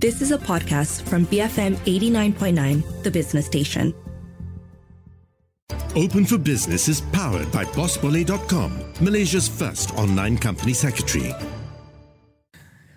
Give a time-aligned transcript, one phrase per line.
[0.00, 3.92] This is a podcast from BFM 89.9, the business station.
[5.96, 11.34] Open for Business is powered by BossBole.com, Malaysia's first online company secretary.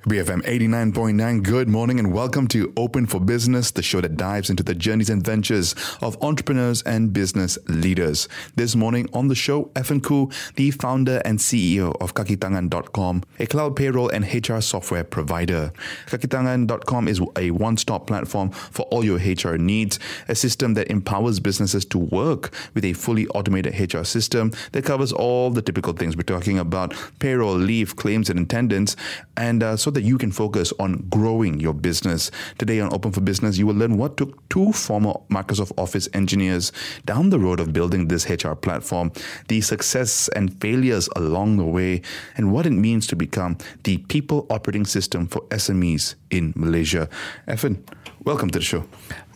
[0.06, 4.64] BFM 89.9, good morning and welcome to Open for Business, the show that dives into
[4.64, 8.28] the journeys and ventures of entrepreneurs and business leaders.
[8.56, 13.76] This morning on the show, Evan Khoo, the founder and CEO of Kakitangan.com, a cloud
[13.76, 15.72] payroll and HR software provider.
[16.08, 21.40] Kakitangan.com is a one stop platform for all your HR needs, a system that empowers
[21.40, 26.18] businesses to work with a fully automated HR system that covers all the typical things
[26.18, 28.96] we're talking about payroll, leave, claims, and attendance.
[29.38, 32.32] And uh, so that you can focus on growing your business.
[32.58, 36.72] Today on Open for Business, you will learn what took two former Microsoft Office engineers
[37.06, 39.12] down the road of building this HR platform,
[39.48, 42.02] the success and failures along the way,
[42.38, 47.10] and what it means to become the people operating system for SMEs in Malaysia.
[47.48, 47.84] Evan,
[48.24, 48.86] welcome to the show.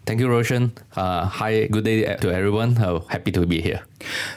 [0.05, 0.71] Thank you, Roshan.
[0.95, 2.77] Uh, hi, good day to everyone.
[2.77, 3.81] Uh, happy to be here.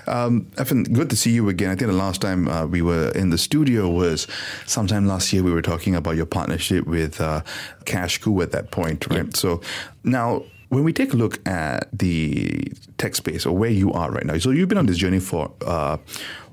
[0.06, 1.68] Um, Evan, good to see you again.
[1.68, 4.26] I think the last time uh, we were in the studio was
[4.64, 5.42] sometime last year.
[5.42, 7.42] We were talking about your partnership with uh,
[7.84, 9.26] Cashku at that point, right?
[9.26, 9.36] Yep.
[9.36, 9.60] So
[10.04, 14.24] now when we take a look at the tech space or where you are right
[14.24, 15.98] now, so you've been on this journey for uh,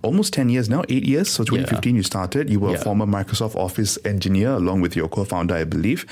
[0.05, 1.29] almost 10 years now, eight years.
[1.29, 1.97] So 2015 yeah.
[1.97, 2.49] you started.
[2.49, 2.77] You were yeah.
[2.77, 6.05] a former Microsoft Office engineer along with your co-founder, I believe.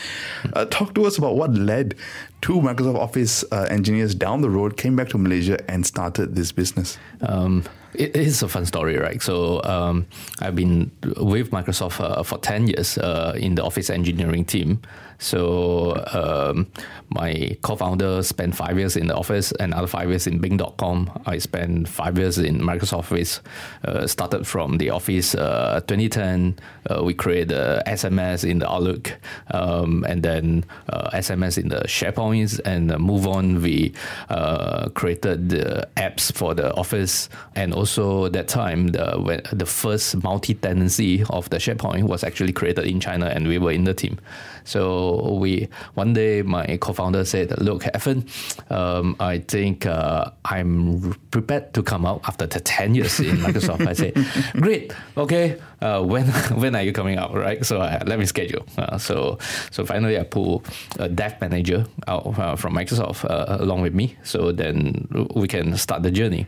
[0.53, 1.95] Uh, talk to us about what led
[2.41, 6.51] two Microsoft Office uh, engineers down the road, came back to Malaysia and started this
[6.51, 6.97] business.
[7.21, 9.21] Um, it is a fun story, right?
[9.21, 10.07] So um,
[10.39, 14.81] I've been with Microsoft uh, for 10 years uh, in the office engineering team.
[15.19, 16.67] So um,
[17.13, 21.21] my co-founder spent five years in the office, another five years in Bing.com.
[21.25, 23.41] I spent five years in Microsoft Office.
[23.85, 26.57] Uh, started from the office uh, 2010.
[26.89, 27.49] Uh, we created
[27.85, 29.13] SMS in the Outlook,
[29.51, 30.65] um, and then
[31.13, 33.61] SMS uh, in the SharePoint, and move on.
[33.61, 33.93] We
[34.29, 41.23] uh, created the apps for the office, and also that time the the first multi-tenancy
[41.29, 44.17] of the SharePoint was actually created in China, and we were in the team.
[44.63, 48.25] So we one day my co-founder said, "Look, Evan,
[48.69, 53.93] um, I think uh, I'm prepared to come out after ten years in Microsoft." I
[53.93, 54.13] said,
[54.53, 55.59] "Great, okay.
[55.81, 56.25] Uh, when
[56.61, 57.33] when are you coming out?
[57.33, 57.65] Right?
[57.65, 59.37] So uh, let me schedule." Uh, so
[59.71, 60.63] so finally, I pull
[60.99, 64.15] a dev manager out uh, from Microsoft uh, along with me.
[64.23, 66.47] So then we can start the journey.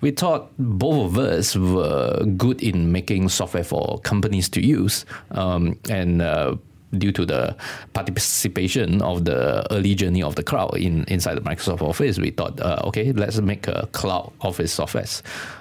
[0.00, 5.78] We thought both of us were good in making software for companies to use, um,
[5.90, 6.22] and
[6.98, 7.56] due to the
[7.92, 12.60] participation of the early journey of the cloud in inside the Microsoft Office, we thought,
[12.60, 15.06] uh, okay, let's make a cloud office software.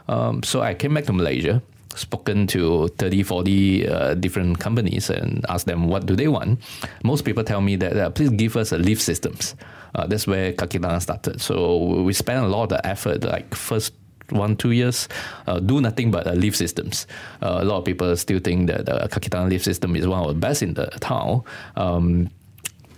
[0.07, 1.61] Um, so I came back to Malaysia,
[1.95, 6.59] spoken to 30, 40 uh, different companies and asked them what do they want.
[7.03, 9.55] Most people tell me that uh, please give us a leave systems.
[9.95, 11.41] Uh, that's where Kakitangan started.
[11.41, 13.93] So we spent a lot of effort, like first
[14.29, 15.07] one two years
[15.47, 17.07] uh, do nothing but uh, leave systems.
[17.41, 20.27] Uh, a lot of people still think that the Kakitangan leave system is one of
[20.27, 21.43] the best in the town.
[21.75, 22.29] Um,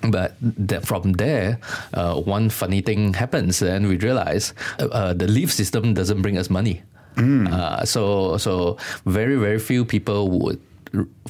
[0.10, 1.60] but that from there,
[1.94, 6.38] uh, one funny thing happens, and we realize uh, uh, the leaf system doesn't bring
[6.38, 6.84] us money.
[7.16, 7.88] Mm.
[7.88, 10.62] so, so very very few people would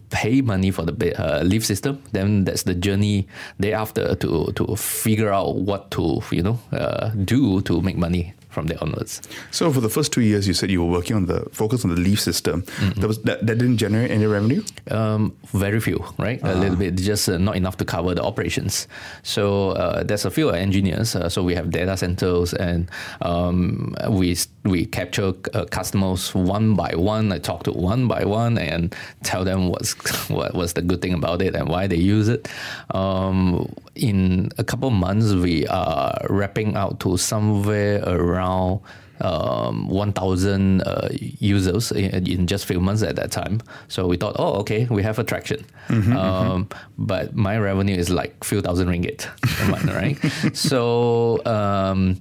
[0.10, 3.28] pay money for the uh, leave system, then that's the journey
[3.60, 8.66] thereafter to to figure out what to you know uh, do to make money from
[8.66, 9.22] there onwards.
[9.52, 11.92] So for the first two years, you said you were working on the focus on
[11.94, 12.64] the leaf system.
[12.64, 13.02] Mm-hmm.
[13.02, 14.64] That was that, that didn't generate any revenue.
[14.90, 15.22] Um,
[15.54, 16.40] very few, right?
[16.42, 16.54] Uh-huh.
[16.54, 18.88] A little bit, just uh, not enough to cover the operations.
[19.22, 19.44] So
[19.84, 21.16] uh, there's a few engineers.
[21.16, 22.90] Uh, so we have data centers, and
[23.22, 24.36] um, we
[24.66, 27.32] we capture uh, customers one by one.
[27.32, 29.94] I talk to one by one and tell them what's
[30.38, 32.50] what was the good thing about it and why they use it.
[32.90, 38.82] Um, in a couple months, we are wrapping out to somewhere around
[39.22, 43.62] um, 1,000 uh, users in, in, just few months at that time.
[43.88, 45.66] So we thought, oh, okay, we have attraction.
[45.88, 47.06] Mm-hmm, um, mm-hmm.
[47.06, 49.28] But my revenue is like few thousand ringgit
[49.66, 50.18] a month, right?
[50.56, 52.20] so um,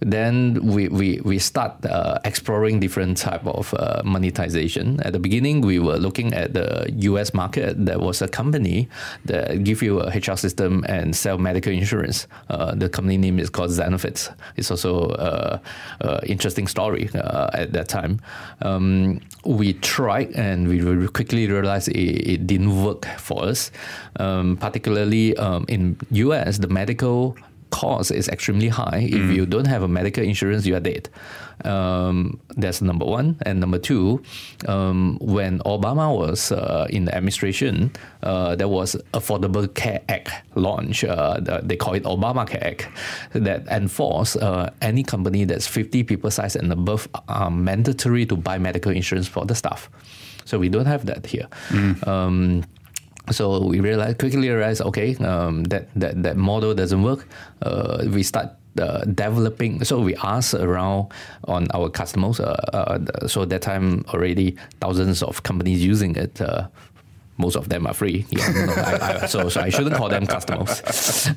[0.00, 5.00] then we, we, we start uh, exploring different type of uh, monetization.
[5.00, 7.84] At the beginning, we were looking at the US market.
[7.84, 8.88] There was a company
[9.24, 12.26] that give you a HR system and sell medical insurance.
[12.48, 14.34] Uh, the company name is called Zenefits.
[14.56, 15.58] It's also uh,
[16.00, 18.20] uh, interesting story uh, at that time.
[18.62, 23.72] Um, we tried and we quickly realized it, it didn't work for us.
[24.20, 27.36] Um, particularly um, in US, the medical
[27.70, 29.08] cost is extremely high.
[29.10, 31.08] If you don't have a medical insurance, you are dead.
[31.64, 33.36] Um, that's number one.
[33.42, 34.22] And number two,
[34.66, 37.92] um, when Obama was uh, in the administration,
[38.22, 41.04] uh, there was Affordable Care Act launch.
[41.04, 42.88] Uh, the, they call it Obamacare Act
[43.32, 48.58] that enforce uh, any company that's 50 people size and above are mandatory to buy
[48.58, 49.90] medical insurance for the staff.
[50.44, 51.46] So we don't have that here.
[52.06, 52.64] Um,
[53.30, 57.26] so we realized quickly realized okay um, that, that that model doesn't work.
[57.62, 59.82] Uh, we start uh, developing.
[59.84, 61.12] So we asked around
[61.44, 62.38] on our customers.
[62.38, 66.40] Uh, uh, so that time already thousands of companies using it.
[67.38, 68.26] Uh, most of them are free.
[68.30, 70.82] Yeah, no, I, I, so so I shouldn't call them customers.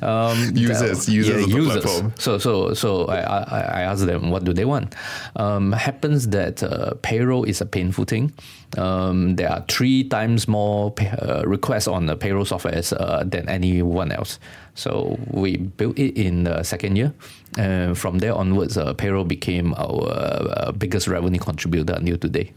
[0.02, 2.12] Um, Users, users of the platform.
[2.18, 4.94] So so so I, I, I asked them what do they want.
[5.36, 8.32] Um, happens that uh, payroll is a painful thing.
[8.78, 13.48] Um, there are three times more pay, uh, requests on the payroll software uh, than
[13.48, 14.38] anyone else.
[14.74, 17.12] So we built it in the second year.
[17.58, 22.52] And from there onwards, uh, payroll became our uh, biggest revenue contributor until today.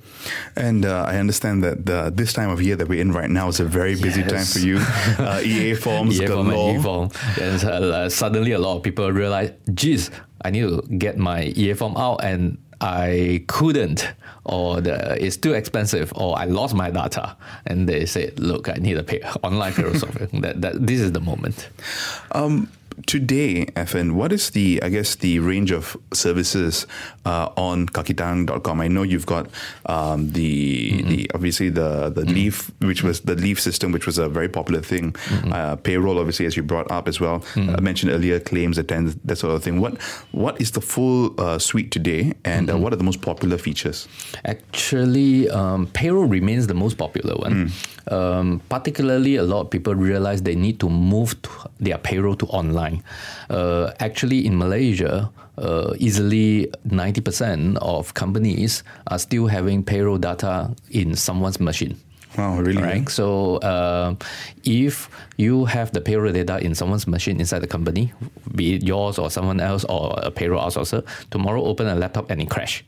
[0.56, 3.50] And uh, I understand that the, this time of year that we're in right now
[3.50, 4.32] is a very busy Yes.
[4.32, 4.80] time for you.
[5.20, 7.10] Uh, EA forms EA form and form.
[7.42, 10.10] And uh, suddenly a lot of people realize, geez,
[10.44, 14.12] I need to get my EA form out and I couldn't,
[14.44, 17.36] or the, it's too expensive, or I lost my data.
[17.66, 20.28] And they said, look, I need a pay, online payroll software.
[20.28, 21.70] That, that, this is the moment.
[22.32, 22.70] Um,
[23.06, 26.88] today, Evan, what is the, I guess, the range of services
[27.26, 28.82] uh, on kakitangan.com?
[28.82, 29.48] I know you've got
[29.86, 34.30] um, the, the obviously the the leaf, which was the leaf system, which was a
[34.30, 35.16] very popular thing.
[35.52, 37.44] Uh, payroll, obviously, as you brought up as well.
[37.56, 39.80] I mentioned earlier, claims, attendance, that sort of thing.
[39.82, 40.02] What
[40.32, 44.08] what is the full uh, suite today, and uh, what are the most popular features?
[44.46, 47.72] Actually, um, payroll remains the most popular one.
[48.12, 51.50] Um, particularly, a lot of people realize they need to move to
[51.80, 53.04] their payroll to online.
[53.50, 61.16] Uh, actually, in Malaysia, uh, easily 90% of companies are still having payroll data in
[61.16, 61.98] someone's machine.
[62.38, 62.82] Wow, really?
[62.82, 63.10] Right.
[63.10, 64.16] So uh,
[64.66, 68.12] if you have the payroll data in someone's machine inside the company,
[68.56, 72.42] be it yours or someone else or a payroll outsourcer, tomorrow open a laptop and
[72.42, 72.84] it crash.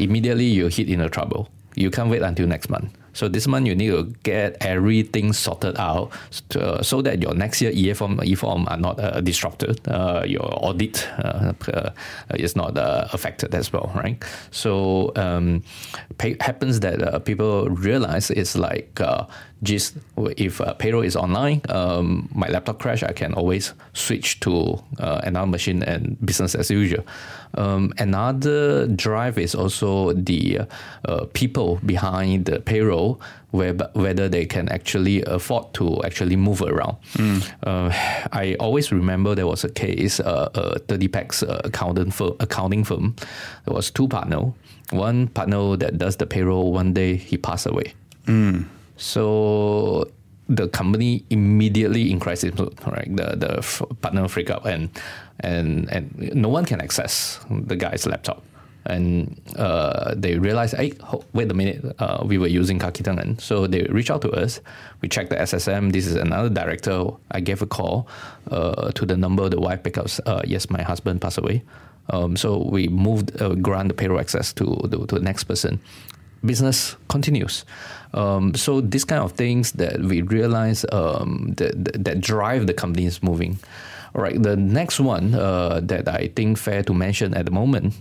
[0.00, 1.48] Immediately you hit into trouble.
[1.76, 2.90] You can't wait until next month.
[3.12, 6.12] So this month you need to get everything sorted out
[6.50, 9.80] to, uh, so that your next year EA form, E form are not uh, disrupted.
[9.88, 11.90] Uh, your audit uh, uh,
[12.34, 14.22] is not uh, affected as well, right?
[14.50, 15.62] So um,
[16.18, 19.26] pay, happens that uh, people realize it's like uh,
[19.62, 19.96] just
[20.36, 25.20] if uh, payroll is online, um, my laptop crash, I can always switch to uh,
[25.22, 27.04] another machine and business as usual.
[27.54, 30.60] Um, another drive is also the
[31.04, 33.01] uh, people behind the payroll,
[33.50, 36.96] where, whether they can actually afford to actually move around.
[37.66, 37.90] Uh,
[38.32, 42.84] I always remember there was a case, uh, a 30 packs uh, accountant firm, accounting
[42.84, 43.14] firm.
[43.64, 44.52] There was two partner.
[44.90, 47.94] One partner that does the payroll, one day he passed away.
[48.96, 50.06] So
[50.48, 52.52] the company immediately in crisis
[52.86, 53.08] right?
[53.16, 53.52] The the
[54.02, 54.90] partner freak out and
[55.40, 58.42] and and no one can access the guy's laptop.
[58.86, 63.40] And uh, they realized, hey, ho- wait a minute, uh, we were using Kakitangan.
[63.40, 64.60] So they reached out to us.
[65.00, 65.92] We checked the SSM.
[65.92, 67.06] This is another director.
[67.30, 68.08] I gave a call
[68.50, 69.48] uh, to the number.
[69.48, 71.62] The wife picked up, uh, yes, my husband passed away.
[72.10, 75.80] Um, so we moved, uh, grant the payroll access to the, to the next person
[76.44, 77.64] business continues.
[78.14, 82.74] Um, so these kind of things that we realize um, that, that, that drive the
[82.74, 83.58] companies moving.
[84.14, 87.94] All right, the next one uh, that I think fair to mention at the moment,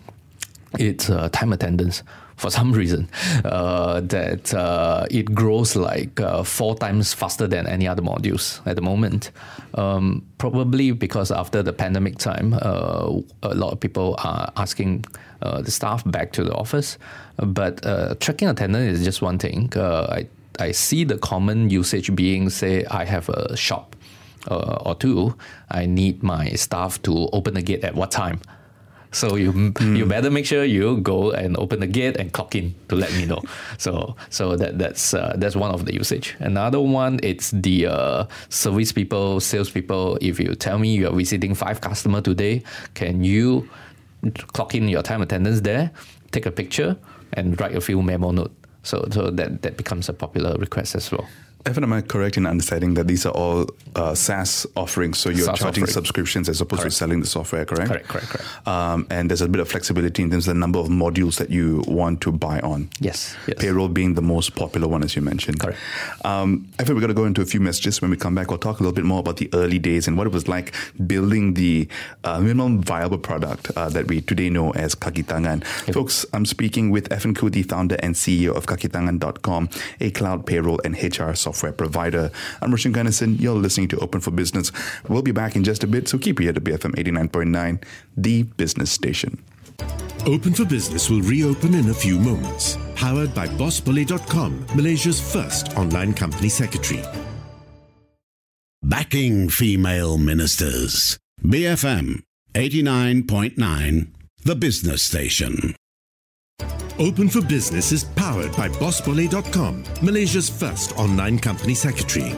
[0.77, 2.03] it's uh, time attendance.
[2.37, 3.07] For some reason,
[3.45, 8.75] uh, that uh, it grows like uh, four times faster than any other modules at
[8.75, 9.29] the moment.
[9.75, 15.05] Um, probably because after the pandemic time, uh, a lot of people are asking
[15.43, 16.97] uh, the staff back to the office.
[17.37, 17.83] But
[18.19, 19.71] tracking attendance is just one thing.
[19.77, 20.27] I
[20.59, 23.95] I see the common usage being say I have a shop
[24.49, 25.35] or two.
[25.69, 28.41] I need my staff to open the gate at what time.
[29.11, 32.73] So you you better make sure you go and open the gate and clock in
[32.87, 33.41] to let me know.
[33.77, 36.35] So so that that's uh, that's one of the usage.
[36.39, 40.17] Another one it's the uh, service people, sales people.
[40.21, 42.63] If you tell me you are visiting five customer today,
[42.93, 43.67] can you
[44.53, 45.91] clock in your time attendance there,
[46.31, 46.95] take a picture,
[47.33, 48.51] and write a few memo note.
[48.83, 51.27] So so that that becomes a popular request as well.
[51.65, 55.19] Evan, am I correct in understanding that these are all uh, SaaS offerings?
[55.19, 55.93] So you're SaaS charging offering.
[55.93, 56.93] subscriptions as opposed Correct.
[56.93, 57.89] to selling the software, correct?
[57.89, 58.67] Correct, correct, correct.
[58.67, 61.51] Um, and there's a bit of flexibility in terms of the number of modules that
[61.51, 62.89] you want to buy on.
[62.99, 63.57] Yes, yes.
[63.59, 65.59] Payroll being the most popular one, as you mentioned.
[65.59, 65.77] Correct.
[66.25, 68.01] Um, I think we're going to go into a few messages.
[68.01, 70.17] When we come back, we'll talk a little bit more about the early days and
[70.17, 70.73] what it was like
[71.05, 71.87] building the
[72.23, 75.63] uh, minimum viable product uh, that we today know as Kakitangan.
[75.93, 80.79] Folks, I'm speaking with Evan Khoo, the founder and CEO of Kakitangan.com, a cloud payroll
[80.83, 82.31] and HR software provider.
[82.61, 83.39] I'm Roshan Kanesan.
[83.39, 84.71] You're listening to Open for Business.
[85.07, 87.83] We'll be back in just a bit, so keep it here to BFM 89.9,
[88.17, 89.43] the business station.
[90.25, 92.77] Open for Business will reopen in a few moments.
[92.95, 97.03] Powered by BossBully.com, Malaysia's first online company secretary.
[98.83, 101.17] Backing female ministers.
[101.43, 104.07] BFM 89.9,
[104.43, 105.75] the business station.
[107.01, 112.35] Open for Business is powered by BossBully.com, Malaysia's first online company secretary.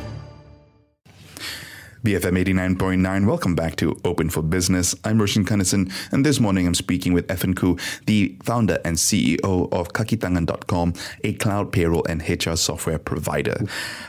[2.06, 2.42] BFM
[2.78, 4.96] 89.9, welcome back to Open for Business.
[5.04, 9.68] I'm Roshan Kanesan, and this morning I'm speaking with Evan Khoo, the founder and CEO
[9.74, 10.94] of Kakitangan.com,
[11.26, 13.66] a cloud payroll and HR software provider.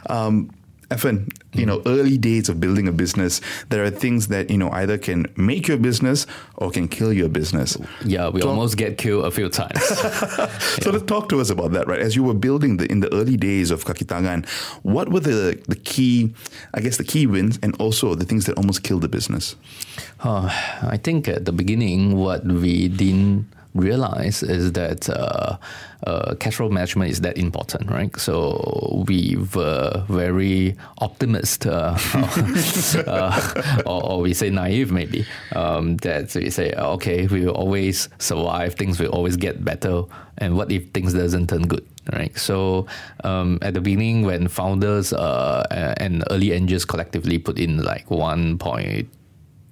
[0.08, 0.52] Um,
[0.94, 4.70] Evan, you know, early days of building a business, there are things that, you know,
[4.70, 6.24] either can make your business
[6.54, 7.76] or can kill your business.
[8.04, 9.82] Yeah, we Talk- almost get killed a few times.
[10.84, 11.98] So let's talk to us about that, right?
[12.00, 14.46] As you were building the in the early days of Kakitangan,
[14.82, 16.34] what were the the key,
[16.74, 19.56] I guess, the key wins and also the things that almost killed the business?
[20.20, 20.46] Uh,
[20.82, 25.56] I think at the beginning, what we didn't realize is that uh,
[26.06, 28.14] uh, cash flow management is that important, right?
[28.18, 31.96] So we were very optimist, uh,
[33.06, 38.08] uh, or, or we say naive maybe, um, that we say, okay, we will always
[38.18, 40.02] survive, things will always get better,
[40.38, 41.86] and what if things doesn't turn good?
[42.12, 42.36] Right.
[42.36, 42.86] So
[43.24, 45.64] um, at the beginning, when founders uh,
[45.96, 49.08] and early angels collectively put in like one point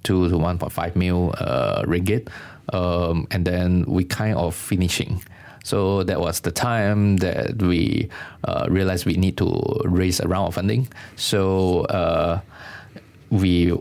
[0.03, 2.27] two to 1.5 mil uh, ringgit.
[2.71, 5.21] Um, and then we kind of finishing.
[5.63, 8.09] So that was the time that we
[8.43, 10.89] uh, realized we need to raise a round of funding.
[11.15, 12.41] So uh,
[13.29, 13.73] we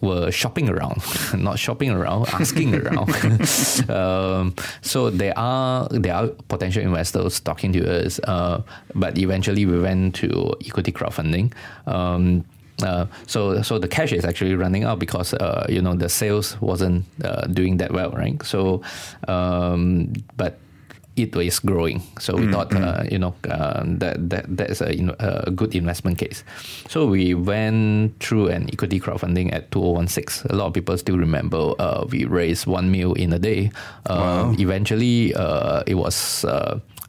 [0.00, 1.02] were shopping around,
[1.36, 3.10] not shopping around, asking around.
[3.90, 8.62] um, so there are there are potential investors talking to us, uh,
[8.94, 11.52] but eventually we went to equity crowdfunding.
[11.86, 12.44] Um,
[12.82, 16.60] uh, so so the cash is actually running out because uh, you know the sales
[16.60, 18.42] wasn't uh, doing that well, right?
[18.44, 18.82] So,
[19.28, 20.58] um, but
[21.16, 22.02] it was growing.
[22.18, 24.90] So we thought, uh, you know, uh, that that that's a,
[25.20, 26.42] a good investment case.
[26.88, 30.50] So we went through an equity crowdfunding at 2016.
[30.50, 33.70] A lot of people still remember uh, we raised one mil in a day.
[34.06, 36.44] Um, Eventually, uh, it was.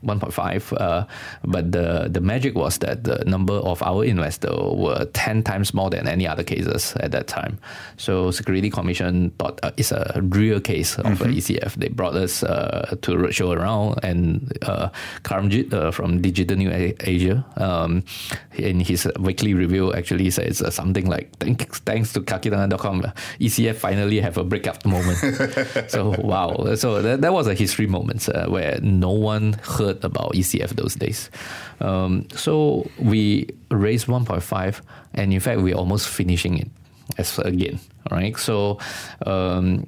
[0.06, 1.06] Uh, 1.5, uh,
[1.44, 5.90] but the the magic was that the number of our investors were 10 times more
[5.90, 7.58] than any other cases at that time.
[7.98, 11.76] So Security Commission thought uh, it's a real case of a ECF.
[11.76, 14.90] They brought us uh, to roadshow around, and uh,
[15.24, 18.04] Karamjit uh, from Digital News Asia, um,
[18.54, 23.02] in his weekly review, actually says uh, something like, thanks, thanks to Kakitangan.com,
[23.40, 25.18] ECF finally have a breakup moment.
[25.90, 30.34] so wow, so that, that was a history moment uh, where no one heard about
[30.34, 31.30] ECF those days.
[31.80, 34.82] Um, so we raised 1.5,
[35.14, 36.70] and in fact, we're almost finishing it
[37.18, 37.80] as again.
[38.12, 38.80] Right, so
[39.26, 39.88] um,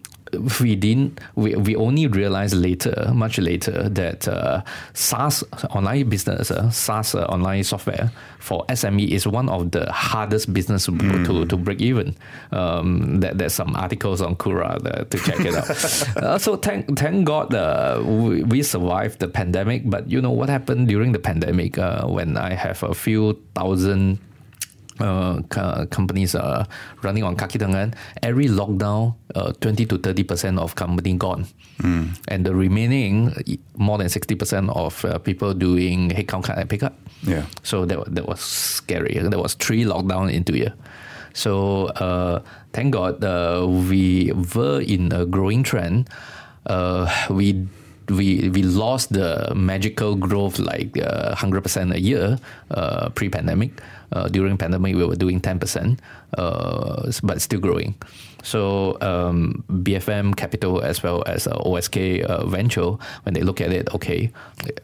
[0.62, 1.20] we didn't.
[1.36, 7.26] We, we only realized later, much later, that uh, SaaS online business, uh, SaaS uh,
[7.26, 12.16] online software for SME is one of the hardest business to, to, to break even.
[12.52, 16.18] Um, that, there's some articles on Quora that, to check it out.
[16.24, 19.90] uh, so thank thank God uh, we, we survived the pandemic.
[19.90, 24.20] But you know what happened during the pandemic uh, when I have a few thousand
[25.00, 26.66] uh, co- companies are
[27.04, 31.46] running on Kakitangan, every lockdown, uh, 20 to 30% of company gone.
[32.28, 33.34] And the remaining,
[33.78, 36.94] more than 60% of uh, people doing headcount cut and pickup.
[37.24, 37.46] Yeah.
[37.64, 39.20] So that, that was scary.
[39.20, 40.74] There was three lockdown in two years.
[41.34, 42.42] So uh,
[42.74, 46.10] thank God uh, we were in a growing trend.
[46.66, 47.68] Uh, we
[48.10, 52.40] we we lost the magical growth like uh, hundred percent a year
[52.72, 53.72] uh, pre-pandemic.
[54.14, 56.00] Uh, during pandemic, we were doing 10%,
[56.38, 57.94] uh, but still growing.
[58.48, 63.74] So um, BFM Capital as well as uh, OSK uh, Venture, when they look at
[63.74, 64.32] it, okay,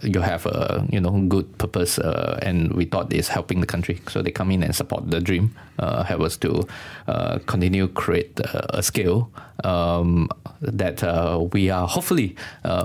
[0.02, 4.02] you have a you know good purpose, uh, and we thought it's helping the country.
[4.10, 6.68] So they come in and support the dream, uh, help us to
[7.08, 9.32] uh, continue create a scale
[9.64, 10.28] um,
[10.60, 12.36] that uh, we are hopefully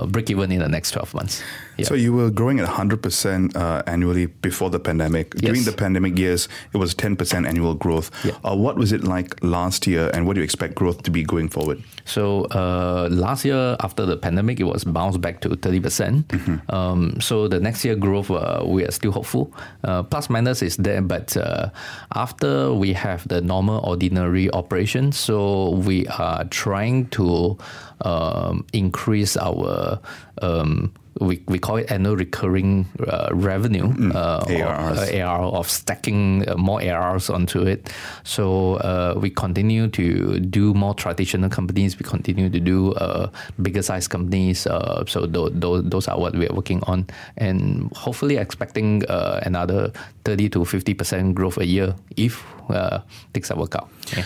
[0.07, 1.43] break even in the next 12 months.
[1.79, 1.87] Yeah.
[1.87, 5.33] So you were growing at 100% uh, annually before the pandemic.
[5.35, 5.43] Yes.
[5.43, 8.11] During the pandemic years, it was 10% annual growth.
[8.25, 8.33] Yeah.
[8.43, 11.23] Uh, what was it like last year, and what do you expect growth to be
[11.23, 11.81] going forward?
[12.05, 15.81] So uh, last year, after the pandemic, it was bounced back to 30%.
[15.81, 19.51] percent mm hmm um, so the next year growth, uh, we are still hopeful.
[19.83, 21.69] Uh, plus minus is there, but uh,
[22.15, 27.57] after we have the normal ordinary operation, so we are trying to
[28.01, 29.99] um, increase our
[30.41, 35.13] um, we, we call it annual recurring uh, revenue mm, uh, ARRs.
[35.13, 37.91] Or, uh, AR of stacking uh, more ARRs onto it.
[38.23, 41.99] So uh, we continue to do more traditional companies.
[41.99, 43.29] We continue to do uh,
[43.61, 44.61] bigger size companies.
[44.61, 47.07] so th- th- those are what we are working on,
[47.37, 49.91] and hopefully expecting another
[50.23, 52.43] thirty to fifty percent growth a year if
[53.33, 53.89] things work out.
[54.15, 54.23] Yeah.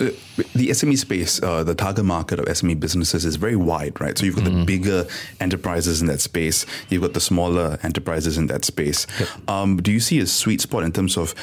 [0.00, 0.10] Uh,
[0.54, 4.16] the SME space, uh, the target market of SME businesses is very wide, right?
[4.16, 4.60] So you've got mm-hmm.
[4.60, 5.06] the bigger
[5.40, 9.06] enterprises in that space, you've got the smaller enterprises in that space.
[9.18, 9.28] Yep.
[9.48, 11.34] Um, do you see a sweet spot in terms of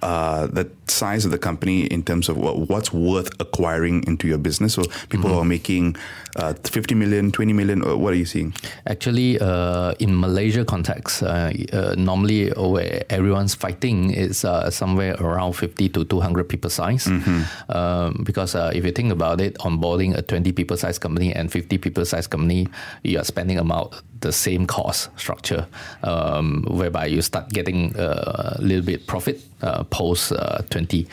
[0.00, 4.38] uh, the size of the company in terms of what, what's worth acquiring into your
[4.38, 4.74] business?
[4.74, 5.38] So people mm-hmm.
[5.38, 5.96] are making
[6.38, 7.80] uh, 50 million, 20 million.
[8.00, 8.54] What are you seeing?
[8.86, 15.54] Actually, uh, in Malaysia context, uh, uh, normally where everyone's fighting is uh, somewhere around
[15.54, 17.06] 50 to 200 people size.
[17.06, 17.42] Mm-hmm.
[17.70, 21.78] Um, because if you think about it, onboarding a 20 people size company and 50
[21.78, 22.68] people size company,
[23.02, 25.66] you are spending about the same cost structure,
[26.02, 31.06] um, whereby you start getting a little bit profit uh, post uh, 20.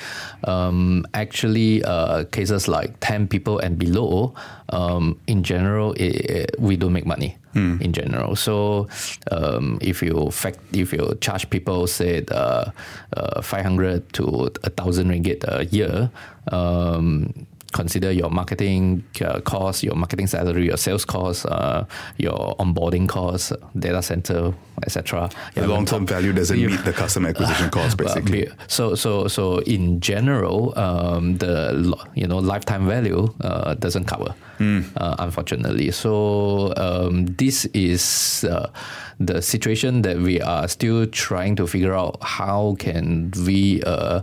[0.44, 4.36] Um, actually, uh, cases like 10 people and below,
[4.69, 7.38] um, in general, it, it, we don't make money.
[7.55, 7.81] Mm.
[7.81, 8.89] In general, so
[9.31, 12.69] um, if you fact if you charge people say uh,
[13.15, 16.12] uh, 500 to a thousand ringgit a year,
[16.51, 21.84] um, consider your marketing uh, cost, your marketing salary, your sales cost, uh,
[22.17, 24.53] your onboarding cost, data center,
[24.84, 25.29] etc.
[25.55, 28.48] The long term value doesn't you, meet the customer acquisition cost, basically.
[28.67, 34.86] So, so, so in general, um, the you know lifetime value uh, doesn't cover, mm.
[35.20, 35.91] unfortunately.
[35.91, 38.70] So um, this is uh,
[39.19, 44.22] the situation that we are still trying to figure out how can we uh,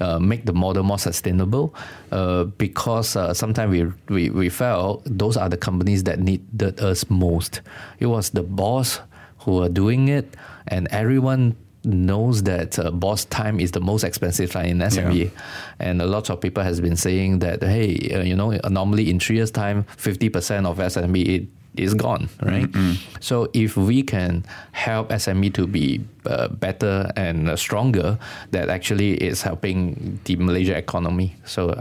[0.00, 1.74] uh, make the model more sustainable
[2.10, 7.08] uh, because uh, sometimes we, we, we felt those are the companies that needed us
[7.08, 7.60] most.
[8.00, 9.00] It was the boss
[9.38, 10.34] who are doing it
[10.68, 15.40] and everyone knows that uh, boss time is the most expensive line in SME, yeah.
[15.80, 19.18] and a lot of people has been saying that hey, uh, you know, normally in
[19.18, 22.70] three years time, fifty percent of SME is gone, right?
[22.70, 23.00] Mm-hmm.
[23.20, 28.18] So if we can help SME to be uh, better and uh, stronger,
[28.50, 31.36] that actually is helping the Malaysia economy.
[31.44, 31.72] So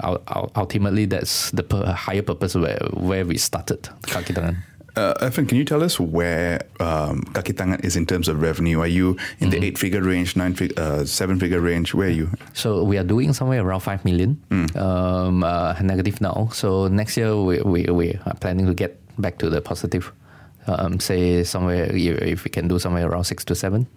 [0.56, 4.64] ultimately, that's the per- higher purpose where where we started Kakitangan.
[4.96, 8.82] Uh, Evan, can you tell us where um, Kakitangan is in terms of revenue?
[8.82, 9.50] Are you in mm-hmm.
[9.52, 11.94] the eight-figure range, nine, fig- uh, seven-figure range?
[11.94, 12.30] Where are you?
[12.54, 14.76] So we are doing somewhere around five million mm.
[14.76, 16.50] um, uh, negative now.
[16.52, 20.12] So next year we, we, we are planning to get back to the positive.
[20.68, 23.88] Um, say somewhere if we can do somewhere around six to seven.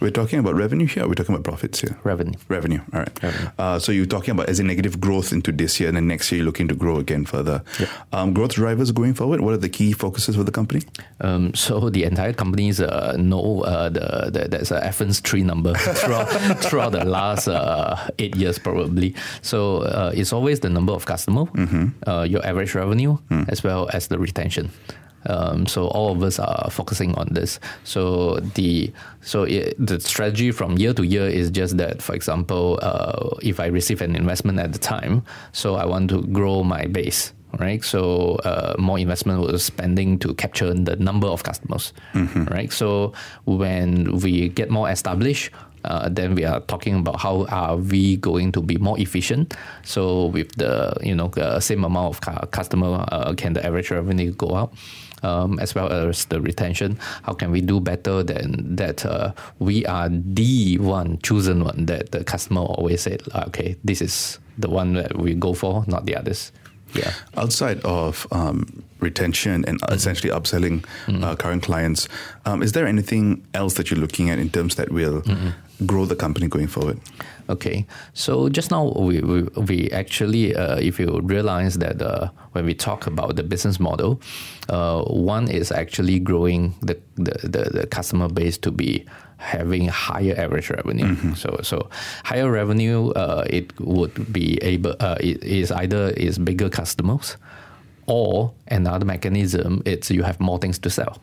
[0.00, 1.06] We're talking about revenue here.
[1.06, 1.98] we're talking about profits here.
[2.04, 2.38] Revenue.
[2.48, 2.80] Revenue.
[2.92, 3.22] All right.
[3.22, 3.50] Revenue.
[3.58, 6.30] Uh, so you're talking about as a negative growth into this year, and then next
[6.30, 7.62] year you're looking to grow again further.
[7.78, 7.88] Yep.
[8.12, 9.40] Um, growth drivers going forward.
[9.40, 10.82] What are the key focuses for the company?
[11.20, 15.74] Um, so the entire companies uh, no uh, the, the there's a Evans tree number
[16.00, 16.28] throughout
[16.62, 19.14] throughout the last uh, eight years probably.
[19.42, 22.08] So uh, it's always the number of customer, mm-hmm.
[22.08, 23.48] Uh, your average revenue, mm.
[23.48, 24.70] as well as the retention.
[25.26, 27.60] Um, so all of us are focusing on this.
[27.84, 32.02] So the so it, the strategy from year to year is just that.
[32.02, 36.22] For example, uh, if I receive an investment at the time, so I want to
[36.22, 37.32] grow my base.
[37.56, 41.92] Right, so uh, more investment was spending to capture the number of customers.
[42.12, 42.46] Mm-hmm.
[42.46, 43.12] Right, so
[43.44, 45.52] when we get more established,
[45.84, 49.54] uh, then we are talking about how are we going to be more efficient.
[49.84, 54.32] So with the you know uh, same amount of customer, uh, can the average revenue
[54.32, 54.74] go up?
[55.24, 56.98] Um, as well as the retention.
[57.22, 59.04] How can we do better than that?
[59.04, 64.38] Uh, we are the one chosen one that the customer always said, okay, this is
[64.58, 66.52] the one that we go for, not the others.
[66.94, 67.12] Yeah.
[67.36, 69.94] Outside of um, retention and mm-hmm.
[69.94, 71.24] essentially upselling mm-hmm.
[71.24, 72.08] uh, current clients,
[72.46, 75.86] um, is there anything else that you're looking at in terms that will mm-hmm.
[75.86, 77.00] grow the company going forward?
[77.48, 82.64] Okay, so just now we we, we actually, uh, if you realize that uh, when
[82.64, 84.20] we talk about the business model,
[84.70, 89.04] uh, one is actually growing the, the, the, the, customer base to be
[89.36, 91.04] having higher average revenue.
[91.04, 91.34] Mm-hmm.
[91.34, 91.90] So so
[92.24, 97.36] higher revenue, uh, it would be able uh, it is either is bigger customers,
[98.06, 99.82] or another mechanism.
[99.84, 101.20] It's you have more things to sell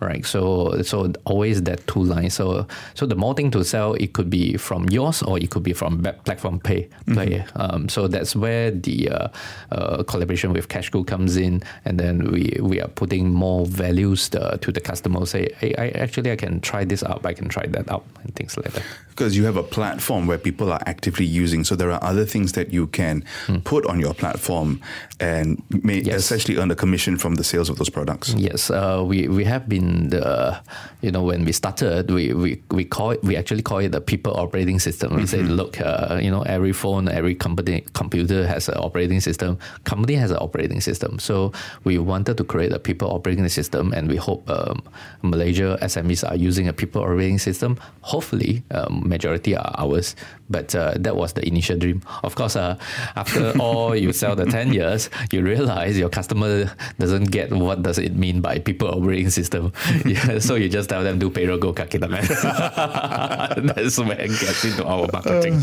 [0.00, 0.24] right?
[0.24, 2.34] So so always that two lines.
[2.34, 5.62] So so the more thing to sell, it could be from yours or it could
[5.62, 7.44] be from platform pay player.
[7.48, 7.60] Mm-hmm.
[7.60, 9.28] Um, so that's where the uh,
[9.72, 14.40] uh, collaboration with Cashku comes in, and then we we are putting more values to,
[14.40, 15.24] uh, to the customer.
[15.26, 18.34] Say, hey, I actually I can try this out, I can try that out, and
[18.34, 18.82] things like that.
[19.10, 22.52] Because you have a platform where people are actively using, so there are other things
[22.52, 23.62] that you can mm.
[23.64, 24.80] put on your platform
[25.20, 26.20] and may yes.
[26.20, 28.34] essentially earn a commission from the sales of those products.
[28.34, 30.60] Yes, uh, we we have been the
[31.00, 34.00] you know when we started we, we, we call it we actually call it the
[34.00, 35.14] people operating system.
[35.14, 35.26] We mm-hmm.
[35.26, 39.58] say look uh, you know every phone every company computer has an operating system.
[39.84, 41.18] Company has an operating system.
[41.18, 41.52] So
[41.84, 44.82] we wanted to create a people operating system and we hope um,
[45.22, 47.78] Malaysia SMEs are using a people operating system.
[48.02, 50.14] Hopefully um, majority are ours
[50.50, 52.76] but uh, that was the initial dream of course uh,
[53.16, 57.98] after all you sell the 10 years you realize your customer doesn't get what does
[57.98, 59.72] it mean by people operating system
[60.04, 61.72] yeah, so you just tell them do payroll, go
[62.08, 62.24] man.
[62.28, 65.54] That's where it gets into our marketing.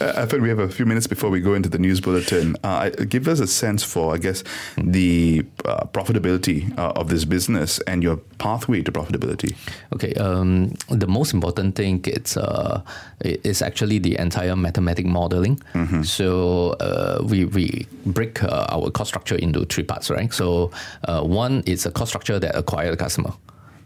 [0.00, 2.56] Uh, I think we have a few minutes before we go into the news bulletin.
[2.62, 4.44] Uh, give us a sense for, I guess,
[4.76, 9.54] the uh, profitability uh, of this business and your pathway to profitability.
[9.92, 12.82] Okay, um, the most important thing it's uh,
[13.20, 15.60] it's actually the entire mathematic modeling.
[15.74, 16.02] Mm-hmm.
[16.02, 20.32] So uh, we we break our cost structure into three parts, right?
[20.32, 20.70] So
[21.06, 23.32] one is a cost structure that acquire the customer.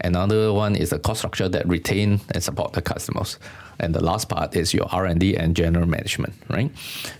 [0.00, 3.38] Another one is the cost structure that retain and support the customers.
[3.80, 6.70] And the last part is your R&D and general management, right?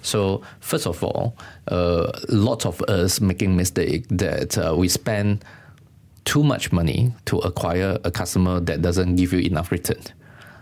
[0.02, 1.36] So first of all,
[1.68, 5.44] uh, lots of us making mistake that uh, we spend
[6.24, 10.02] too much money to acquire a customer that doesn't give you enough return.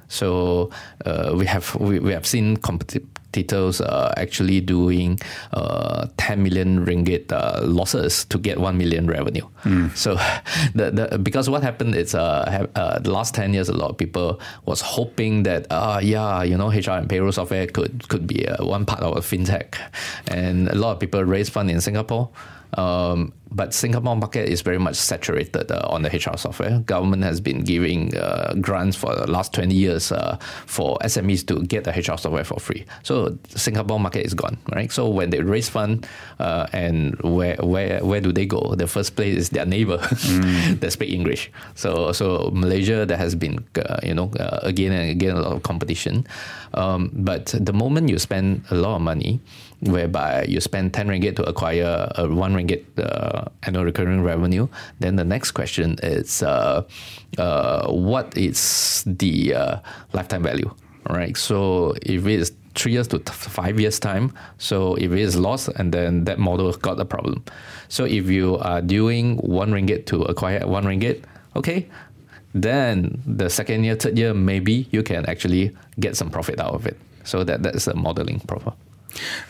[0.09, 0.71] So
[1.05, 5.19] uh, we have we, we have seen competitors uh, actually doing
[5.53, 9.47] uh, 10 million ringgit uh, losses to get 1 million revenue.
[9.65, 9.97] Mm.
[9.97, 10.15] So
[10.75, 13.97] the, the because what happened is uh, uh, the last 10 years a lot of
[13.97, 18.47] people was hoping that uh, yeah you know HR and payroll software could could be
[18.61, 19.77] one part of a fintech,
[20.29, 22.29] and a lot of people raise fund in Singapore.
[22.75, 26.81] Um, but Singapore market is very much saturated uh, on the HR software.
[26.81, 31.63] Government has been giving uh, grants for the last 20 years uh, for SMEs to
[31.63, 32.85] get the HR software for free.
[33.03, 34.91] So Singapore market is gone, right?
[34.91, 36.07] So when they raise fund,
[36.39, 38.75] uh, and where where where do they go?
[38.75, 40.81] The first place is their neighbor mm.
[40.81, 41.51] that speak English.
[41.75, 45.53] So so Malaysia there has been uh, you know uh, again and again a lot
[45.53, 46.27] of competition,
[46.75, 49.41] um, but the moment you spend a lot of money
[49.81, 54.67] whereby you spend 10 ringgit to acquire a 1 ringgit uh, annual recurring revenue,
[55.01, 56.83] then the next question is uh,
[57.39, 59.77] uh, what is the uh,
[60.13, 60.71] lifetime value,
[61.11, 61.37] right?
[61.37, 65.69] So if it is three years to five years time, so if it is lost,
[65.77, 67.45] and then that model got a problem.
[67.89, 71.23] So if you are doing 1 ringgit to acquire 1 ringgit,
[71.55, 71.89] okay,
[72.55, 76.87] then the second year, third year, maybe you can actually get some profit out of
[76.87, 76.97] it.
[77.25, 78.73] So that that's a modeling proper.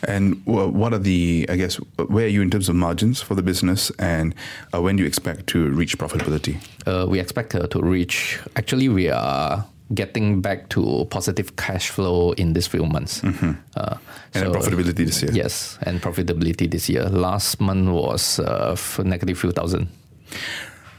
[0.07, 1.75] And what are the, I guess,
[2.07, 4.33] where are you in terms of margins for the business and
[4.73, 6.57] uh, when do you expect to reach profitability?
[6.85, 12.31] Uh, we expect uh, to reach, actually, we are getting back to positive cash flow
[12.33, 13.21] in these few months.
[13.21, 13.51] Mm-hmm.
[13.75, 13.97] Uh,
[14.33, 15.31] and so, profitability this year.
[15.31, 17.05] Yes, and profitability this year.
[17.05, 19.87] Last month was uh, negative few thousand.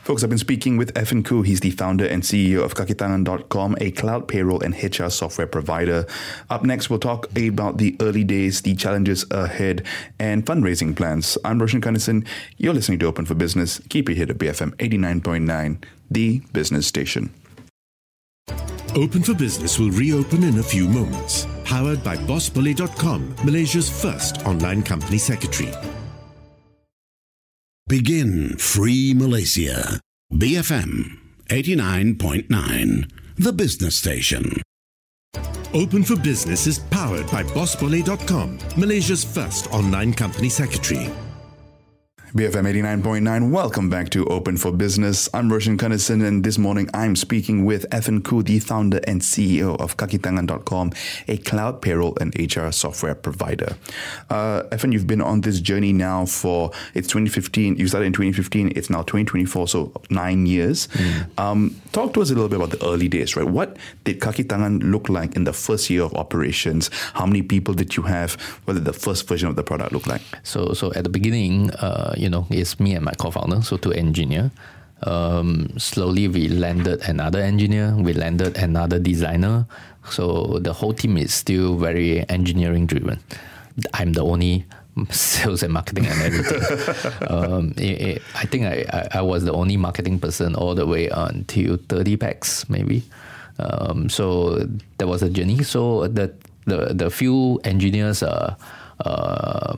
[0.09, 1.45] Folks, I've been speaking with Evan Khoo.
[1.45, 6.07] He's the founder and CEO of Kakitangan.com, a cloud payroll and HR software provider.
[6.49, 9.85] Up next, we'll talk about the early days, the challenges ahead,
[10.19, 11.37] and fundraising plans.
[11.45, 12.27] I'm Roshan Kanesan.
[12.57, 13.83] You're listening to Open for Business.
[13.91, 17.29] Keep it here at BFM 89.9, the business station.
[18.97, 21.47] Open for Business will reopen in a few moments.
[21.65, 25.71] Powered by BossBully.com, Malaysia's first online company secretary.
[27.89, 29.99] Begin Free Malaysia.
[30.31, 31.09] BFM
[31.49, 34.61] 89.9, the business station.
[35.73, 41.09] Open for Business is powered by BossBully.com, Malaysia's first online company secretary.
[42.35, 42.71] BFM
[43.03, 45.31] 89.9, welcome back to Open for Business.
[45.33, 49.81] I'm Roshan Kanesan, and this morning I'm speaking with Evan Khoo, the founder and CEO
[49.81, 50.93] of kakitangan.com,
[51.27, 53.77] a cloud payroll and HR software provider.
[54.29, 58.75] Uh, Evan, you've been on this journey now for, it's 2015, you started in 2015,
[58.77, 60.87] it's now 2024, so nine years.
[60.89, 61.39] Mm.
[61.39, 63.49] Um, talk to us a little bit about the early days, right?
[63.49, 66.91] What did Kakitangan look like in the first year of operations?
[67.15, 68.35] How many people did you have?
[68.67, 70.21] What did the first version of the product look like?
[70.43, 73.93] So, so at the beginning, uh, you know, it's me and my co-founder, so two
[73.93, 74.51] engineer.
[75.03, 79.67] Um, slowly we landed another engineer, we landed another designer.
[80.11, 83.21] So the whole team is still very engineering driven.
[83.95, 84.67] I'm the only
[85.11, 87.23] sales and marketing and everything.
[87.31, 90.87] um, it, it, I think I, I, I, was the only marketing person all the
[90.87, 93.05] way until 30 packs maybe.
[93.61, 94.67] Um, so
[94.99, 95.63] that was a journey.
[95.63, 96.33] So the
[96.69, 98.55] the, the few engineers uh,
[99.01, 99.77] uh,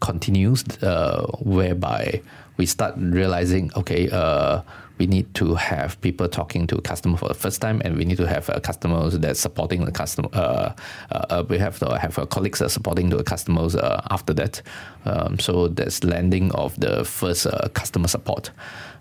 [0.00, 2.20] continues, uh, whereby
[2.56, 4.62] we start realizing, okay, uh,
[4.98, 8.18] we need to have people talking to customer for the first time, and we need
[8.18, 10.28] to have uh, customers that supporting the customer.
[10.34, 10.72] Uh,
[11.10, 13.74] uh, uh we have to have colleagues supporting the customers
[14.10, 14.60] after that.
[15.06, 18.50] Um, so that's landing of the first customer support.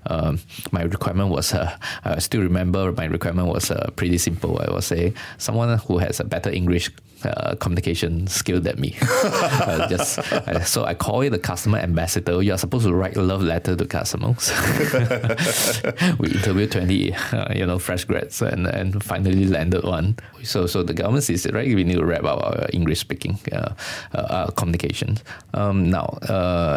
[0.06, 0.40] Um,
[0.72, 4.60] my requirement was, uh, I still remember my requirement was uh, pretty simple.
[4.60, 6.90] I was say someone who has a better English
[7.24, 8.96] uh, communication skill than me.
[9.02, 12.42] uh, just uh, so I call it the customer ambassador.
[12.42, 14.50] You are supposed to write love letter to customers.
[16.20, 20.16] we interviewed twenty, uh, you know, fresh grads and, and finally landed one.
[20.44, 21.68] So so the government says right.
[21.68, 25.18] We need to wrap up our English speaking uh, communication.
[25.54, 26.20] Um, now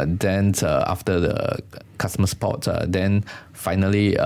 [0.07, 1.63] then after the
[1.99, 4.17] customer support, then finally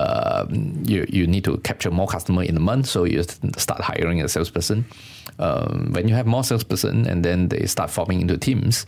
[0.83, 2.87] you you need to capture more customer in a month.
[2.87, 3.23] So you
[3.57, 4.85] start hiring a salesperson
[5.39, 8.85] um, when you have more salesperson and then they start forming into teams,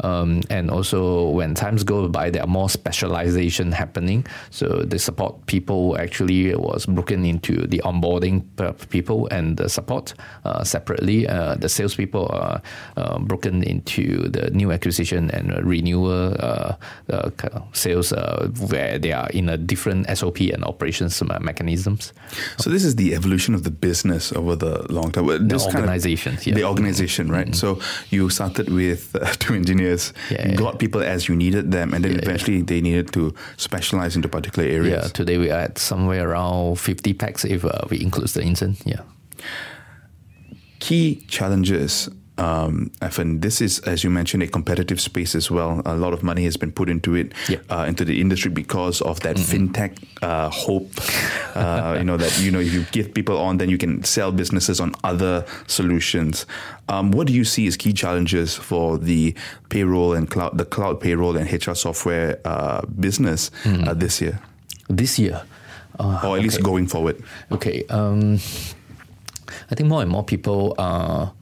[0.00, 4.26] um, and also when times go by, there are more specialization happening.
[4.50, 8.44] So the support people actually was broken into the onboarding
[8.90, 11.26] people and the support uh, separately.
[11.26, 12.62] Uh, the salespeople are
[12.96, 16.74] uh, broken into the new acquisition and renewal uh,
[17.10, 17.30] uh,
[17.72, 22.12] sales, uh, where they are in a different SOP and operations mechanisms.
[22.58, 25.26] So this is the evolution of the business over the long term.
[25.48, 26.54] This the organization, kind of, yeah.
[26.54, 27.46] the organization, right?
[27.46, 27.54] Mm-hmm.
[27.54, 27.80] So
[28.10, 29.87] you started with two engineers
[30.30, 34.16] yeah, got people as you needed them, and then yeah, eventually they needed to specialize
[34.16, 35.04] into particular areas.
[35.04, 38.76] Yeah, today we are at somewhere around 50 packs if uh, we include the intern.
[38.84, 39.02] Yeah.
[40.78, 45.82] Key challenges um, Evan, this is, as you mentioned, a competitive space as well.
[45.84, 47.58] A lot of money has been put into it, yeah.
[47.68, 49.66] uh, into the industry because of that mm-hmm.
[49.66, 50.90] fintech uh, hope.
[51.56, 54.30] Uh, you know that you know if you give people on, then you can sell
[54.30, 56.46] businesses on other solutions.
[56.88, 59.34] Um, what do you see as key challenges for the
[59.68, 63.98] payroll and cloud, the cloud payroll and HR software uh, business mm.
[63.98, 64.40] this year?
[64.88, 65.42] This year,
[65.98, 66.42] or at okay.
[66.42, 67.22] least going forward.
[67.50, 67.84] Okay.
[67.86, 68.38] Um,
[69.70, 71.32] I think more and more people are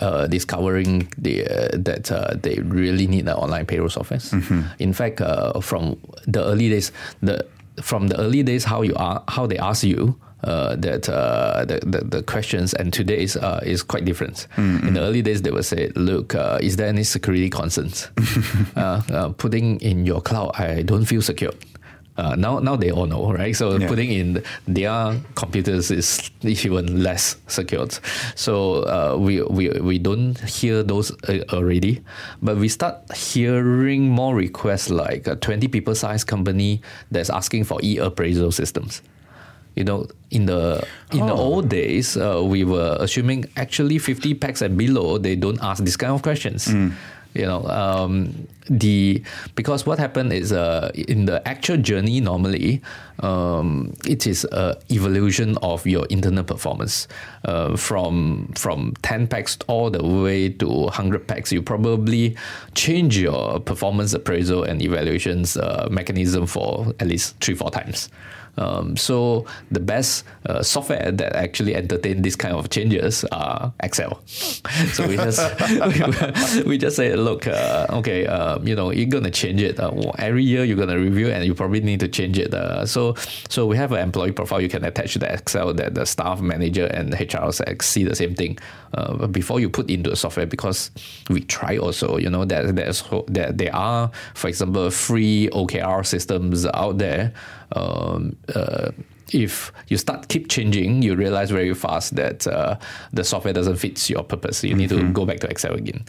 [0.00, 4.18] uh, discovering the, uh, that uh, they really need an online payroll software.
[4.18, 4.62] Mm-hmm.
[4.78, 7.46] In fact, uh, from the early days, the
[7.80, 10.18] from the early days, how you are, how they ask you.
[10.44, 14.48] Uh, that uh, the, the, the questions and today's is quite different.
[14.56, 14.88] Mm-hmm.
[14.88, 18.08] In the early days, they would say, "Look, is there any security concerns?
[19.38, 21.52] putting in your cloud, I don't feel secure."
[22.16, 23.56] Uh, now, now they all know, right?
[23.56, 23.88] So yeah.
[23.88, 27.98] putting in their computers is even less secured.
[28.34, 32.02] So uh, we, we we don't hear those uh, already,
[32.42, 37.80] but we start hearing more requests like a twenty people size company that's asking for
[37.82, 39.00] e appraisal systems.
[39.74, 41.26] You know, in the in oh.
[41.26, 45.82] the old days, uh, we were assuming actually fifty packs and below they don't ask
[45.82, 46.68] this kind of questions.
[46.68, 46.92] Mm
[47.34, 49.22] you know um, the
[49.54, 52.80] because what happened is uh, in the actual journey normally
[53.20, 57.08] um, it is a evolution of your internal performance.
[57.44, 62.36] Uh, from from 10 packs all the way to 100 packs you probably
[62.74, 68.08] change your performance appraisal and evaluations uh, mechanism for at least three four times
[68.58, 74.20] um, so the best uh, software that actually entertain this kind of changes are Excel.
[74.26, 79.62] so we just we, just say, look, uh, okay, uh, you know, you're gonna change
[79.62, 80.64] it uh, every year.
[80.64, 82.52] You're gonna review, and you probably need to change it.
[82.52, 83.14] Uh, so
[83.48, 86.40] so we have an employee profile you can attach to the Excel that the staff
[86.40, 88.58] manager and HR see the same thing
[88.94, 90.90] uh, before you put into the software because
[91.30, 92.18] we try also.
[92.18, 97.32] You know that that there are, for example, free OKR systems out there
[97.74, 98.90] um, uh,
[99.32, 102.76] if you start keep changing, you realize very fast that uh,
[103.12, 104.62] the software doesn't fit your purpose.
[104.62, 104.78] You mm-hmm.
[104.78, 105.12] need to mm-hmm.
[105.12, 106.04] go back to Excel again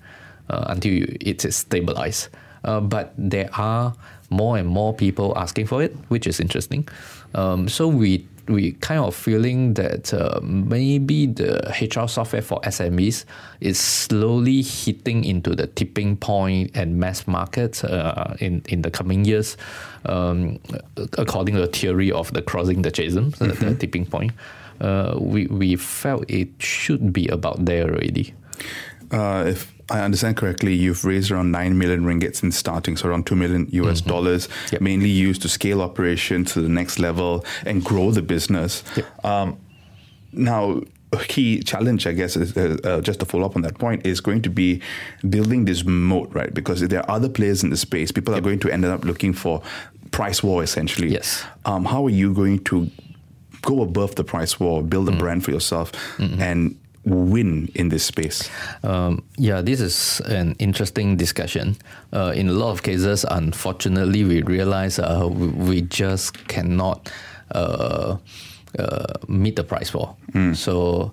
[0.49, 2.29] uh, until you, it is stabilized.
[2.63, 3.93] uh, but there are
[4.29, 6.87] more and more people asking for it, which is interesting.
[7.35, 13.25] Um, so we we kind of feeling that uh, maybe the HR software for SMEs
[13.61, 19.25] is slowly hitting into the tipping point and mass market uh, in in the coming
[19.25, 19.57] years,
[20.05, 20.59] um,
[21.17, 23.69] according to the theory of the crossing the chasm, mm-hmm.
[23.69, 24.31] the tipping point.
[24.81, 28.33] Uh, we we felt it should be about there already.
[29.11, 33.25] Uh, if I understand correctly, you've raised around 9 million ringgit in starting, so around
[33.25, 34.09] 2 million US mm-hmm.
[34.09, 34.81] dollars, yep.
[34.81, 38.83] mainly used to scale operations to the next level and grow the business.
[38.95, 39.25] Yep.
[39.25, 39.59] Um,
[40.31, 43.77] now, a key challenge, I guess, is, uh, uh, just to follow up on that
[43.77, 44.81] point, is going to be
[45.29, 46.53] building this moat, right?
[46.53, 48.11] Because there are other players in the space.
[48.11, 48.41] People yep.
[48.41, 49.61] are going to end up looking for
[50.11, 51.09] price war, essentially.
[51.09, 51.43] Yes.
[51.65, 52.89] Um, how are you going to
[53.61, 55.19] go above the price war, build a mm.
[55.19, 56.41] brand for yourself, mm-hmm.
[56.41, 58.49] and win in this space?
[58.83, 61.75] Um, yeah, this is an interesting discussion.
[62.11, 67.11] Uh, in a lot of cases, unfortunately, we realize uh, we, just cannot
[67.51, 68.17] uh,
[68.79, 70.15] uh meet the price war.
[70.31, 70.55] Mm.
[70.55, 71.11] So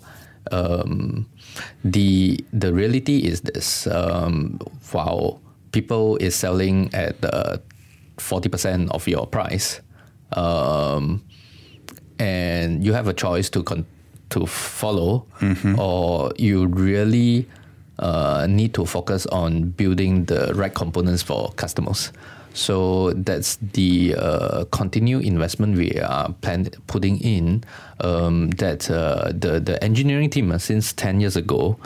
[0.53, 1.27] um,
[1.85, 4.61] the the reality is this: um,
[4.93, 5.41] while
[5.73, 7.17] people is selling at
[8.19, 9.81] forty percent of your price,
[10.33, 11.25] um,
[12.19, 13.63] and you have a choice to.
[13.63, 13.87] Con-
[14.31, 15.79] to follow, mm-hmm.
[15.79, 17.47] or you really
[17.99, 22.13] uh, need to focus on building the right components for customers.
[22.53, 27.63] So that's the uh, continued investment we are plan- putting in.
[28.01, 31.79] Um, that uh, the the engineering team uh, since ten years ago,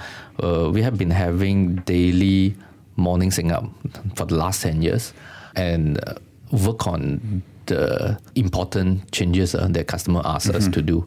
[0.43, 2.55] uh, we have been having daily
[2.97, 3.67] morning sing up
[4.15, 5.13] for the last ten years,
[5.57, 6.15] and uh,
[6.51, 10.57] work on the important changes uh, that customer asks mm-hmm.
[10.57, 11.07] us to do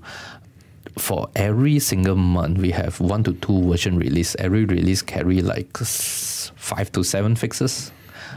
[0.98, 4.36] for every single month, we have one to two version release.
[4.40, 7.92] Every release carry like five to seven fixes.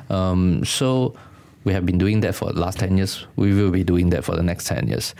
[0.09, 1.14] Um, so
[1.64, 3.27] we have been doing that for the last 10 years.
[3.37, 5.14] We will be doing that for the next 10 years.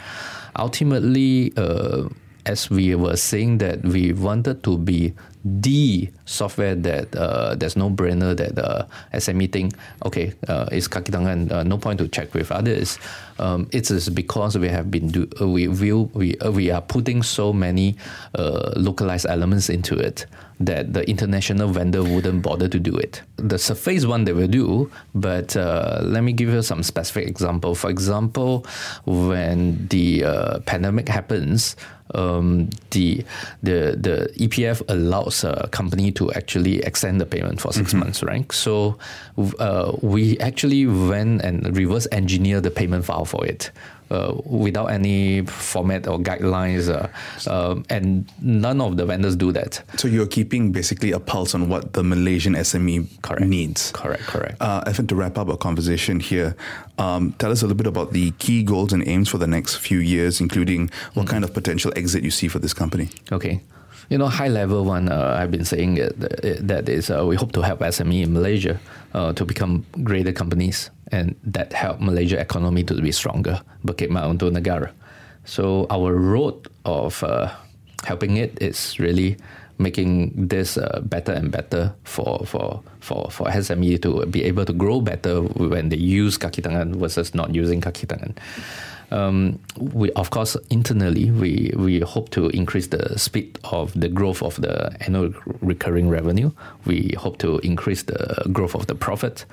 [0.57, 2.09] Ultimately, uh,
[2.47, 7.91] as we were saying that we wanted to be the software that uh, there's no
[7.91, 9.75] brainer that uh, SME think
[10.05, 12.99] okay uh, is Kakitangan uh, no point to check with others.
[13.39, 16.83] Um, it is because we have been do uh, we will we uh, we are
[16.83, 17.97] putting so many
[18.35, 20.27] uh, localized elements into it
[20.61, 23.23] that the international vendor wouldn't bother to do it.
[23.37, 27.75] The Surface one they will do, but uh, let me give you some specific example.
[27.75, 28.67] For example,
[29.07, 31.77] when the uh, pandemic happens,
[32.15, 33.25] um, the
[33.63, 37.99] the the EPF allows a company to actually extend the payment for 6 mm-hmm.
[37.99, 38.51] months, right?
[38.53, 38.97] So
[39.59, 43.71] uh, we actually went and reverse engineer the payment file for it
[44.11, 47.09] uh, without any format or guidelines, uh,
[47.51, 49.83] um, and none of the vendors do that.
[49.97, 53.47] So you're keeping basically a pulse on what the Malaysian SME correct.
[53.47, 53.93] needs.
[53.93, 54.61] Correct, correct.
[54.61, 56.57] Uh, Evan, to wrap up our conversation here,
[56.99, 59.77] um, tell us a little bit about the key goals and aims for the next
[59.77, 61.31] few years, including what mm-hmm.
[61.31, 63.09] kind of potential exit you see for this company.
[63.33, 63.61] Okay
[64.11, 67.37] you know, high level one, uh, I've been saying it, it, that is, uh, we
[67.37, 68.79] hope to help SME in Malaysia
[69.15, 73.61] uh, to become greater companies and that helped Malaysia economy to be stronger.
[73.85, 74.91] Bukit untuk negara.
[75.45, 77.51] So our road of uh,
[78.05, 79.37] helping it is really
[79.81, 84.73] making this uh, better and better for, for, for, for SME to be able to
[84.73, 88.37] grow better when they use Kakitangan versus not using Kakitangan.
[89.11, 94.43] Um, we, of course, internally, we, we hope to increase the speed of the growth
[94.43, 96.53] of the annual recurring revenue.
[96.85, 99.47] We hope to increase the growth of the profit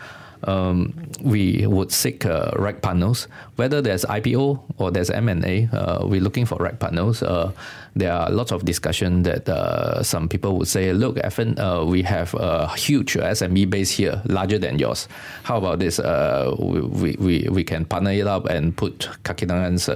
[0.44, 3.28] um, we would seek uh, right partners.
[3.56, 7.24] Whether there's IPO or there's M&A, uh, we're looking for right partners.
[7.24, 7.52] Uh,
[7.96, 12.04] there are lots of discussion that uh, some people would say, look, Evan, uh, we
[12.04, 15.08] have a huge SME base here, larger than yours.
[15.44, 15.98] How about this?
[16.00, 19.90] Uh, we, we, we can partner it up and put Kakitangan's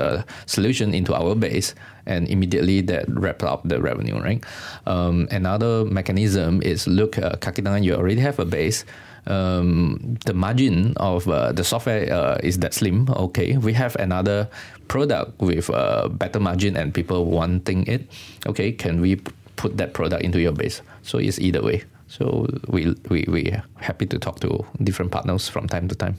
[0.48, 1.76] solution into our base
[2.08, 4.44] and immediately that wrap up the revenue, right?
[4.88, 8.84] Um, another mechanism is look, Kakitangan, you already have a base
[9.28, 13.08] um, the margin of uh, the software uh, is that slim.
[13.10, 14.50] Okay, we have another
[14.88, 18.10] product with a uh, better margin and people wanting it.
[18.48, 19.22] Okay, can we
[19.56, 20.82] put that product into your base?
[21.04, 21.84] So it's either way.
[22.08, 26.16] So we we we happy to talk to different partners from time to time.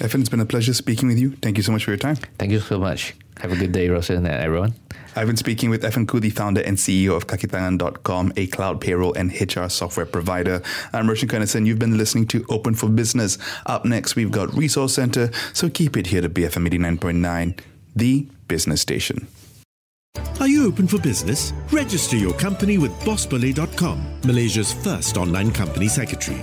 [0.00, 1.36] Evan, it's been a pleasure speaking with you.
[1.42, 2.16] Thank you so much for your time.
[2.38, 3.14] Thank you so much.
[3.40, 4.74] Have a good day, Roshan and everyone.
[5.16, 9.30] I've been speaking with Evan Khoo, founder and CEO of kakitangan.com, a cloud payroll and
[9.32, 10.62] HR software provider.
[10.92, 11.66] I'm Roshan Kanesan.
[11.66, 13.38] You've been listening to Open for Business.
[13.66, 17.58] Up next, we've got Resource Center, so keep it here to BFM 89.9,
[17.96, 19.26] the business station.
[20.40, 21.52] Are you open for business?
[21.70, 26.42] Register your company with bossbole.com, Malaysia's first online company secretary.